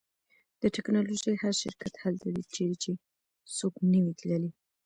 [0.61, 2.91] د ټیکنالوژۍ هر شرکت هلته ځي چیرې چې
[3.57, 4.51] څوک نه وي تللی